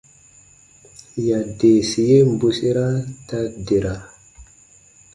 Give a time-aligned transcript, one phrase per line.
[1.27, 2.85] Yadeesi yen bwesera
[3.27, 3.95] ta dera.